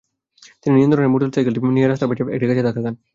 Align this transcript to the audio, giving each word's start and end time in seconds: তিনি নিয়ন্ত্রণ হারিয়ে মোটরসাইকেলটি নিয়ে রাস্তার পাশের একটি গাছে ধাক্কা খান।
তিনি 0.61 0.73
নিয়ন্ত্রণ 0.75 0.99
হারিয়ে 0.99 1.13
মোটরসাইকেলটি 1.13 1.59
নিয়ে 1.75 1.87
রাস্তার 1.87 2.09
পাশের 2.09 2.33
একটি 2.35 2.45
গাছে 2.49 2.65
ধাক্কা 2.67 2.81
খান। 2.85 2.95